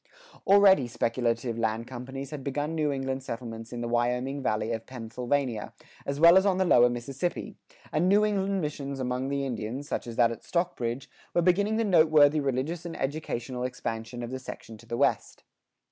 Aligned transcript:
Already 0.47 0.87
speculative 0.87 1.59
land 1.59 1.85
companies 1.85 2.31
had 2.31 2.43
begun 2.43 2.73
New 2.73 2.91
England 2.91 3.21
settlements 3.21 3.71
in 3.71 3.81
the 3.81 3.87
Wyoming 3.87 4.41
Valley 4.41 4.71
of 4.71 4.87
Pennsylvania, 4.87 5.73
as 6.07 6.19
well 6.19 6.37
as 6.39 6.43
on 6.43 6.57
the 6.57 6.65
lower 6.65 6.89
Mississippi; 6.89 7.53
and 7.91 8.09
New 8.09 8.25
England 8.25 8.61
missions 8.61 8.99
among 8.99 9.29
the 9.29 9.45
Indians, 9.45 9.87
such 9.87 10.07
as 10.07 10.15
that 10.15 10.31
at 10.31 10.43
Stockbridge, 10.43 11.07
were 11.35 11.43
beginning 11.43 11.75
the 11.77 11.83
noteworthy 11.83 12.39
religious 12.39 12.83
and 12.83 12.99
educational 12.99 13.63
expansion 13.63 14.23
of 14.23 14.31
the 14.31 14.39
section 14.39 14.75
to 14.79 14.87
the 14.87 14.97
west. 14.97 15.43